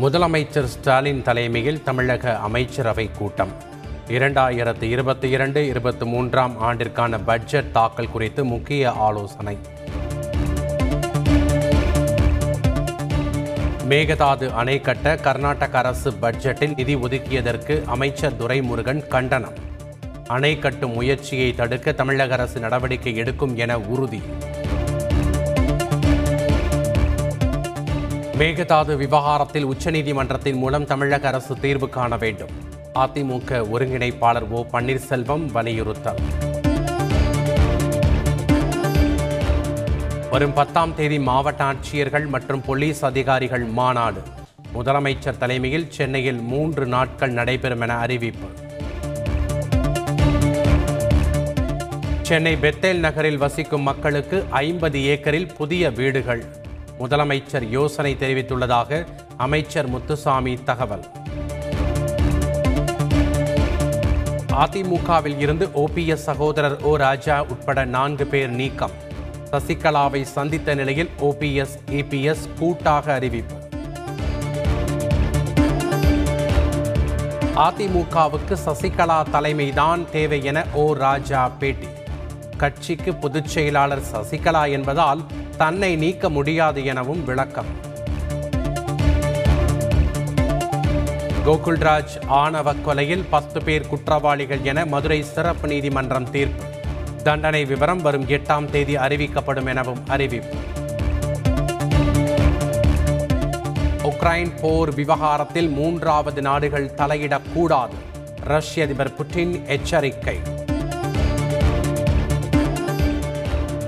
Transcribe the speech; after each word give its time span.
முதலமைச்சர் 0.00 0.64
ஸ்டாலின் 0.64 1.22
தலைமையில் 1.22 1.82
தமிழக 1.82 2.38
அமைச்சரவை 2.38 3.10
கூட்டம். 3.18 3.52
இரண்டாயிரத்து 4.08 4.82
இருபத்தி 4.82 5.30
இரண்டு 5.30 5.66
இருபத்தி 5.66 6.06
மூன்றாம் 6.06 6.62
ஆண்டிற்கான 6.62 7.18
பட்ஜெட் 7.24 7.72
தாக்கல் 7.72 8.10
குறித்து 8.10 8.44
முக்கிய 8.44 8.90
ஆலோசனை. 8.90 9.56
மேகதாது 13.88 14.52
அணை 14.52 14.80
கட்ட 14.80 15.16
கர்நாடக 15.16 15.78
அரசு 15.78 16.12
பட்ஜெட்டில் 16.22 16.76
நிதி 16.76 16.96
ஒதுக்கியதற்கு 16.96 17.84
அமைச்சர் 17.84 18.32
துரைமுருகன் 18.32 19.08
கண்டனம். 19.08 19.54
அணை 20.26 20.58
கட்டும் 20.58 20.92
முயற்சியை 20.92 21.54
தடுக்க 21.54 21.92
தமிழக 21.92 22.32
அரசு 22.32 22.60
நடவடிக்கை 22.60 23.16
எடுக்கும் 23.16 23.56
என 23.56 23.78
உறுதி. 23.78 24.22
மேகதாது 28.38 28.96
விவகாரத்தில் 28.96 29.66
உச்சநீதிமன்றத்தின் 29.66 30.56
மூலம் 30.56 30.86
தமிழக 30.86 31.28
அரசு 31.28 31.60
தீர்வு 31.60 31.88
காண 31.88 32.16
வேண்டும். 32.16 32.50
அதிமுக 32.94 33.60
ஒருங்கிணைப்பாளர் 33.74 34.48
ஓ 34.48 34.64
பன்னீர்செல்வம் 34.72 35.46
வலியுறுத்தல். 35.46 36.20
வரும் 40.30 40.52
பத்தாம் 40.52 40.94
தேதி 40.94 41.18
மாவட்ட 41.18 41.64
ஆட்சியர்கள் 41.64 42.26
மற்றும் 42.26 42.62
போலீஸ் 42.66 43.04
அதிகாரிகள் 43.04 43.64
மாநாடு. 43.64 44.22
முதலமைச்சர் 44.74 45.38
தலைமையில் 45.38 45.90
சென்னையில் 45.90 46.40
மூன்று 46.40 46.86
நாட்கள் 46.86 47.30
நடைபெறும் 47.30 47.80
என 47.80 47.96
அறிவிப்பு. 47.96 48.48
சென்னை 52.22 52.54
பெத்தேல் 52.56 52.98
நகரில் 52.98 53.38
வசிக்கும் 53.38 53.82
மக்களுக்கு 53.82 54.44
ஐம்பது 54.50 55.00
ஏக்கரில் 55.02 55.54
புதிய 55.56 55.90
வீடுகள். 55.90 56.44
முதலமைச்சர் 56.98 57.68
யோசனை 57.68 58.16
தெரிவித்துள்ளதாக 58.20 59.06
அமைச்சர் 59.36 59.86
முத்துசாமி 59.86 60.58
தகவல். 60.64 61.06
அதிமுகவில் 64.50 65.38
இருந்து 65.38 65.66
ஓபிஎஸ் 65.66 66.26
சகோதரர் 66.28 66.82
ஓ 66.82 66.94
ராஜா 66.94 67.42
உட்பட 67.42 67.84
நான்கு 67.84 68.26
பேர் 68.26 68.50
நீக்கம். 68.50 68.90
சசிகலாவை 69.50 70.22
சந்தித்த 70.22 70.74
நிலையில் 70.74 71.10
ஓபிஎஸ் 71.20 71.76
இபிஎஸ் 71.90 72.46
கூட்டாக 72.58 73.12
அறிவிப்பு. 73.12 73.54
அதிமுகவுக்கு 77.56 78.56
சசிகலா 78.66 79.24
தலைமைதான் 79.32 80.10
தேவை 80.10 80.44
என 80.44 80.64
ஓ 80.72 80.92
ராஜா 80.92 81.48
பேட்டி. 81.48 81.86
கட்சிக்கு 82.56 83.14
பொதுச் 83.14 83.48
செயலாளர் 83.48 84.02
சசிகலா 84.12 84.70
என்பதால் 84.70 85.24
தன்னை 85.56 85.96
நீக்க 85.96 86.30
முடியாது 86.30 86.84
எனவும் 86.84 87.24
விளக்கம். 87.24 87.94
கோகுல்ராஜ் 91.46 92.26
ஆணவ 92.26 92.74
கொலையில் 92.74 93.24
பத்து 93.30 93.62
பேர் 93.62 93.86
குற்றவாளிகள் 93.86 94.58
என 94.62 94.84
மதுரை 94.84 95.22
சிறப்பு 95.22 95.68
நீதிமன்றம் 95.68 96.30
தீர்ப்பு. 96.30 96.64
தண்டனை 97.22 97.64
விவரம் 97.64 98.02
வரும் 98.02 98.26
எட்டாம் 98.26 98.70
தேதி 98.70 98.96
அறிவிக்கப்படும் 98.96 99.68
எனவும் 99.68 100.08
அறிவிப்பு. 100.08 100.56
உக்ரைன் 104.02 104.52
போர் 104.60 104.94
விவகாரத்தில் 104.94 105.68
மூன்றாவது 105.68 106.42
நாடுகள் 106.42 106.90
தலையிடக்கூடாது. 106.96 107.94
ரஷ்ய 108.40 108.84
அதிபர் 108.84 109.10
புட்டின் 109.10 109.66
எச்சரிக்கை. 109.66 110.64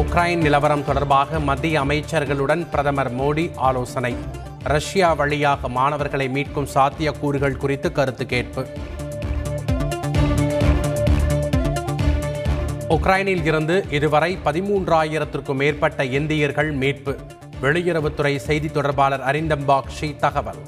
உக்ரைன் 0.00 0.36
நிலவரம் 0.36 0.84
தொடர்பாக 0.84 1.40
மத்திய 1.40 1.80
அமைச்சர்களுடன் 1.80 2.70
பிரதமர் 2.70 3.16
மோடி 3.16 3.50
ஆலோசனை. 3.54 4.16
ரஷ்யா 4.62 5.12
வழியாக 5.12 5.68
மாணவர்களை 5.68 6.28
மீட்கும் 6.28 6.68
சாத்தியக்கூறுகள் 6.74 7.56
குறித்து 7.56 7.92
கருத்து 7.92 8.26
கேட்பு. 8.26 8.66
உக்ரைனில் 12.88 13.46
இருந்து 13.46 13.86
இதுவரை 13.90 14.38
பதிமூன்றாயிரத்திற்கும் 14.44 15.54
மேற்பட்ட 15.54 16.04
இந்தியர்கள் 16.04 16.72
மீட்பு. 16.72 17.16
வெளியுறவுத்துறை 17.62 18.36
செய்தி 18.36 18.68
தொடர்பாளர் 18.68 19.24
அரிந்தம் 19.24 19.64
பாக்ஷி 19.68 20.16
தகவல். 20.16 20.62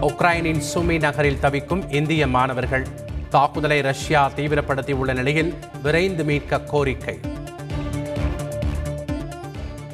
உக்ரைனின் 0.00 0.62
சுமி 0.74 1.00
நகரில் 1.00 1.40
தவிக்கும் 1.40 1.90
இந்திய 1.90 2.26
மாணவர்கள். 2.26 2.86
தாக்குதலை 3.30 3.80
ரஷ்யா 3.80 4.30
தீவிரப்படுத்தியுள்ள 4.36 5.14
நிலையில் 5.14 5.54
விரைந்து 5.82 6.24
மீட்க 6.24 6.60
கோரிக்கை. 6.60 7.18